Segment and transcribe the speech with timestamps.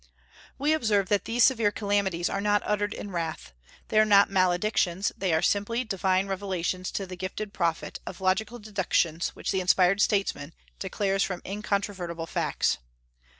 [0.57, 3.53] We observe that these severe calamities are not uttered in wrath.
[3.89, 8.57] They are not maledictions; they are simply divine revelations to the gifted prophet, or logical
[8.57, 12.79] deductions which the inspired statesman declares from incontrovertible facts.